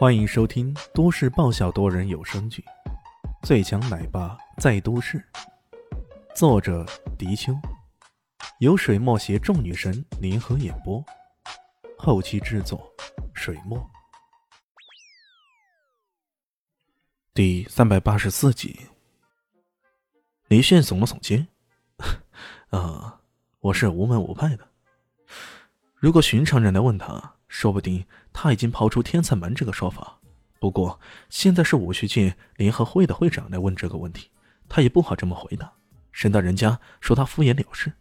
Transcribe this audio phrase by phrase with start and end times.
[0.00, 2.64] 欢迎收听都市爆笑多人有声剧
[3.46, 5.18] 《最强奶爸在都市》，
[6.34, 6.86] 作者：
[7.18, 7.52] 迪秋，
[8.60, 11.04] 由水墨携众女神联合演播，
[11.98, 12.90] 后期制作：
[13.34, 13.78] 水墨。
[17.34, 18.80] 第三百八十四集，
[20.48, 21.46] 李炫耸了耸肩
[22.72, 23.20] ：“啊，
[23.60, 24.66] 我是无门无派的。
[25.96, 30.18] 如果寻常人来问他。”说不定他已经抛出天才门这个说法，
[30.60, 34.30] 不过现在是武学界联合会的会长来问这个问题，
[34.68, 35.70] 他也不好这么回答，
[36.12, 37.92] 省得人家说他敷衍了事。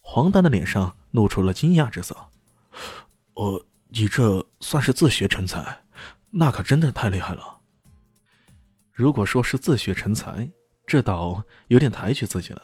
[0.00, 2.16] 黄丹的脸上露出了惊讶之色
[3.34, 5.82] ：“哦，你这算是自学成才？
[6.30, 7.58] 那可真的太厉害了。
[8.92, 10.48] 如果说是自学成才，
[10.86, 12.62] 这倒有点抬举自己了。”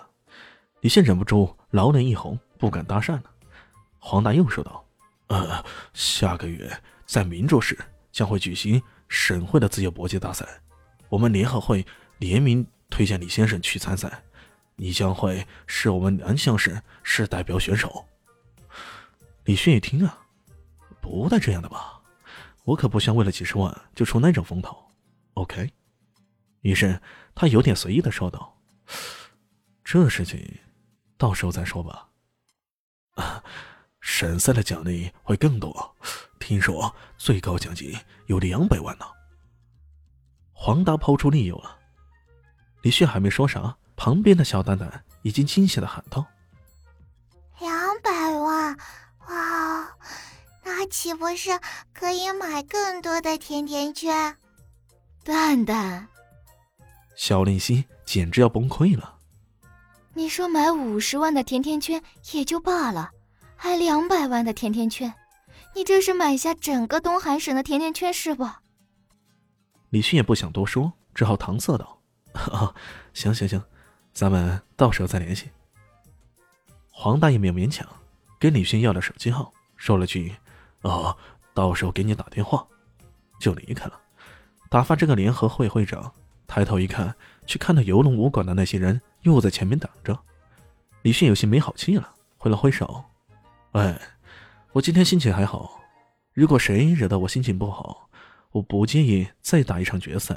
[0.83, 3.25] 李现忍不住老脸一红，不敢搭讪了。
[3.98, 4.86] 黄丹又说道。
[5.29, 7.77] 呃，下个月在明州市
[8.12, 10.47] 将会举行省会的自由搏击大赛，
[11.09, 11.84] 我们联合会
[12.19, 14.23] 联名推荐李先生去参赛，
[14.77, 18.06] 你将会是我们南乡市市代表选手。
[19.45, 20.27] 李迅一听啊，
[21.00, 22.00] 不带这样的吧？
[22.65, 24.77] 我可不想为了几十万就出那种风头。
[25.34, 25.70] OK，
[26.62, 27.00] 于是
[27.34, 28.56] 他有点随意的说道
[29.84, 30.59] ：“这事情
[31.17, 32.09] 到时候再说吧。”
[34.17, 34.19] 啊。
[34.19, 35.95] 省赛的奖励会更多，
[36.41, 37.95] 听说最高奖金
[38.28, 39.05] 有两百万呢。
[40.55, 41.77] 黄达抛出理由了，
[42.81, 46.25] 李旭还没说啥，旁边的小蛋蛋已经惊喜的喊道
[47.61, 47.70] ：“两
[48.03, 48.75] 百万，
[49.28, 49.97] 哇，
[50.64, 51.50] 那岂不是
[51.92, 54.34] 可以买更多的甜甜圈？”
[55.25, 56.09] 蛋蛋，
[57.17, 59.19] 小林心简直要崩溃了。
[60.14, 63.11] 你说买五十万的甜甜圈也就罢了。
[63.57, 65.12] 还两百万的甜甜圈，
[65.75, 68.49] 你这是买下整个东海省的甜甜圈是不？
[69.91, 72.01] 李迅也不想多说，只好搪塞道
[73.15, 73.62] ：“行行行，
[74.12, 75.50] 咱们到时候再联系。”
[76.93, 77.87] 黄大爷没有勉强，
[78.39, 80.34] 跟李迅要了手机号，说了句
[80.83, 81.16] ：“哦，
[81.55, 82.66] 到时候给你打电话。”
[83.41, 84.00] 就离开了。
[84.71, 86.12] 打发这个联合会会长，
[86.47, 87.15] 抬头一看，
[87.47, 90.19] 却看到游龙武馆的那些人又在前面等着。
[91.03, 93.05] 李迅有些没好气了，挥了挥手。
[93.76, 94.00] 哎，
[94.72, 95.82] 我今天心情还好。
[96.32, 98.09] 如果谁惹得我心情不好，
[98.53, 100.34] 我不介意再打一场决赛。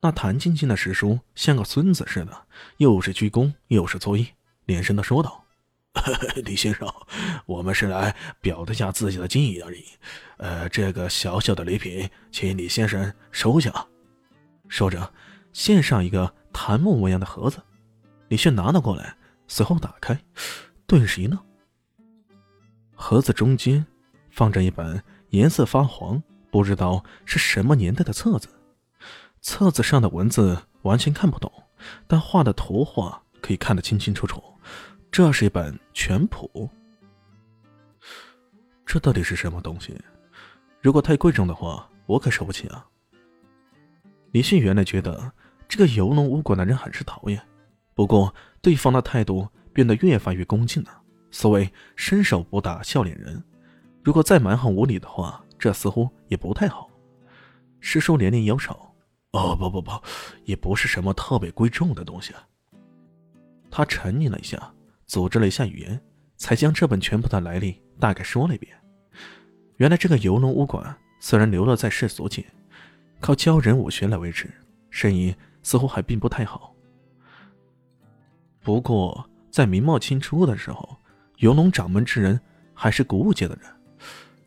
[0.00, 2.46] 那谭晶晶的师叔像个孙子似的，
[2.78, 4.28] 又是鞠躬又是作揖，
[4.64, 5.44] 连声的说道
[6.46, 6.90] ：“李先生，
[7.44, 9.84] 我们是来表达下自己的敬意而已。
[10.38, 13.70] 呃，这个小小的礼品，请李先生收下。”
[14.70, 15.12] 说着，
[15.52, 17.58] 献上一个檀木模样的盒子。
[18.28, 19.14] 李炫拿了过来，
[19.46, 20.18] 随后打开，
[20.86, 21.38] 顿时一愣。
[22.94, 23.84] 盒子中间
[24.30, 28.48] 放着一本颜色发黄、不知道是什么年代的册子，
[29.40, 31.50] 册子上的文字完全看不懂，
[32.06, 34.42] 但画的图画可以看得清清楚楚。
[35.10, 36.68] 这是一本全谱，
[38.84, 39.96] 这到底是什么东西？
[40.80, 42.86] 如果太贵重的话，我可收不起啊！
[44.32, 45.30] 李迅原来觉得
[45.68, 47.40] 这个游龙武馆的人很是讨厌，
[47.94, 51.00] 不过对方的态度变得越发越恭敬了。
[51.34, 53.42] 所谓伸手不打笑脸人，
[54.04, 56.88] 如果再蛮横无理的话，这似乎也不太好。
[57.80, 58.78] 师叔连连摇手
[59.34, 59.90] ：“哦，不不不，
[60.44, 62.32] 也不是什么特别贵重的东西。”
[63.68, 64.72] 他沉吟了一下，
[65.06, 66.00] 组织了一下语言，
[66.36, 68.72] 才将这本全部的来历大概说了一遍。
[69.78, 72.46] 原来这个游龙武馆虽然流落在世俗界，
[73.18, 74.48] 靠教人武学来维持，
[74.88, 75.34] 生意
[75.64, 76.72] 似乎还并不太好。
[78.60, 80.96] 不过在明末清初的时候。
[81.38, 82.40] 游龙掌门之人
[82.72, 83.70] 还是古武界的人。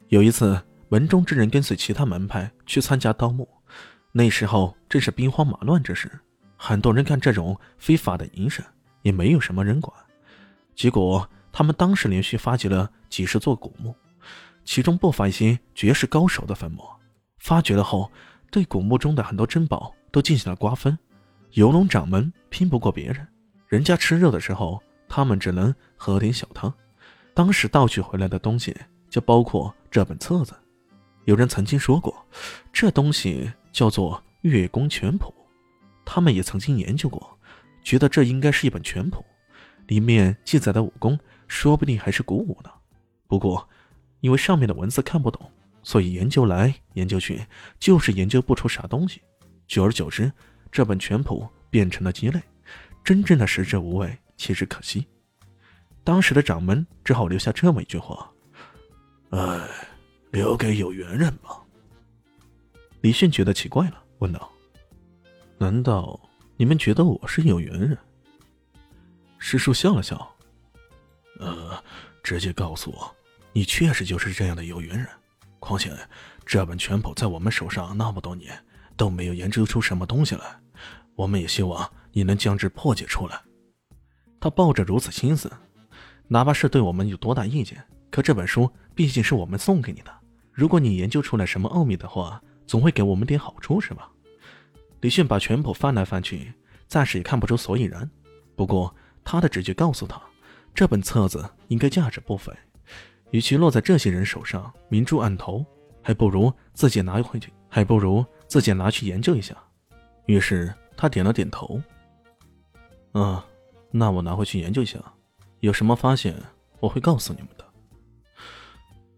[0.07, 0.59] 有一次，
[0.89, 3.47] 门中之人跟随其他门派去参加盗墓，
[4.11, 6.09] 那时候正是兵荒马乱之时，
[6.55, 8.65] 很多人干这种非法的营生，
[9.01, 9.93] 也没有什么人管。
[10.75, 13.93] 结果，他们当时连续发掘了几十座古墓，
[14.63, 16.83] 其中不乏一些绝世高手的坟墓。
[17.39, 18.09] 发掘了后，
[18.49, 20.97] 对古墓中的很多珍宝都进行了瓜分。
[21.51, 23.27] 游龙掌门拼不过别人，
[23.67, 24.81] 人家吃肉的时候。
[25.07, 26.73] 他们只能喝点小汤。
[27.33, 28.75] 当时盗取回来的东西
[29.09, 30.53] 就包括这本册子。
[31.25, 32.25] 有人曾经说过，
[32.71, 35.33] 这东西叫做《月宫全谱》。
[36.05, 37.37] 他们也曾经研究过，
[37.83, 39.23] 觉得这应该是一本全谱，
[39.87, 42.71] 里面记载的武功说不定还是古武呢。
[43.27, 43.67] 不过，
[44.21, 45.51] 因为上面的文字看不懂，
[45.83, 47.45] 所以研究来研究去
[47.77, 49.21] 就是研究不出啥东西。
[49.67, 50.31] 久而久之，
[50.71, 52.41] 这本全谱变成了鸡肋，
[53.03, 54.17] 真正的食之无味。
[54.37, 55.05] 其实可惜，
[56.03, 58.31] 当时的掌门只好留下这么一句话
[59.31, 59.67] ：“哎，
[60.31, 61.59] 留给有缘人吧。”
[63.01, 64.49] 李迅觉得奇怪了，问道
[65.57, 66.19] ：“难道
[66.55, 67.97] 你们觉得我是有缘人？”
[69.39, 70.35] 师叔笑了笑
[71.39, 71.83] ：“呃，
[72.23, 73.15] 直接告诉我，
[73.53, 75.07] 你确实就是这样的有缘人。
[75.59, 75.91] 况且
[76.45, 78.63] 这本拳谱在我们手上那么多年
[78.95, 80.59] 都没有研究出什么东西来，
[81.15, 83.41] 我们也希望你能将之破解出来。”
[84.39, 85.51] 他抱着如此心思，
[86.27, 90.13] 哪怕是对我们有多大意见，可这本书毕竟是我们送给你的。
[90.51, 94.09] 如果你研究出来什么奥秘的话，总会给我们点好处，是吧？
[95.01, 96.53] 李迅把拳谱翻来翻去，
[96.87, 98.09] 暂时也看不出所以然。
[98.55, 98.93] 不过
[99.23, 100.21] 他的直觉告诉他，
[100.73, 102.51] 这本册子应该价值不菲，
[103.31, 105.65] 与其落在这些人手上明珠暗投，
[106.01, 109.55] 还不如自己拿回去，还不如自己拿去研究一下。
[110.25, 111.81] 于是他点了点头。
[113.13, 113.45] 啊。
[113.91, 114.99] 那我拿回去研究一下，
[115.61, 116.35] 有什么发现
[116.79, 117.65] 我会告诉你们的。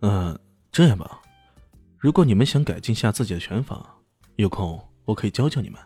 [0.01, 0.39] 嗯，
[0.71, 1.21] 这样吧，
[1.97, 3.95] 如果你们想改进下自己的拳法，
[4.35, 5.79] 有空我可以教教你们。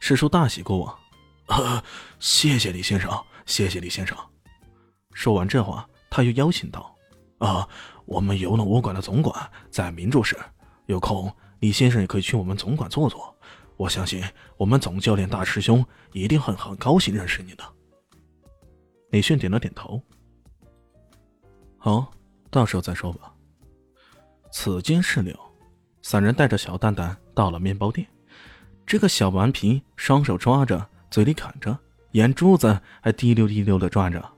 [0.00, 0.98] 师叔大喜过望，
[1.46, 1.82] 啊，
[2.20, 3.10] 谢谢李先生，
[3.44, 4.16] 谢谢李先生。
[5.12, 6.96] 说完这话，他又邀请道
[7.38, 7.68] ：“啊，
[8.06, 10.38] 我们游龙武馆的总管在明珠市，
[10.86, 13.36] 有空李先生也可以去我们总馆坐坐。”
[13.78, 14.22] 我相信
[14.56, 17.64] 我们总教练大师兄一定会很高兴认识你的。
[19.10, 20.02] 李迅点了点头。
[21.78, 22.12] 好，
[22.50, 23.32] 到时候再说吧。
[24.50, 25.38] 此间是了，
[26.02, 28.06] 三人带着小蛋蛋到了面包店。
[28.84, 31.78] 这个小顽皮双手抓着，嘴里啃着，
[32.12, 34.28] 眼珠子还滴溜滴溜的转着，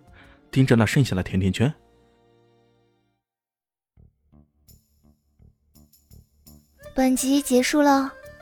[0.50, 1.72] 盯着那剩下的甜甜圈。
[6.94, 8.12] 本集结束了。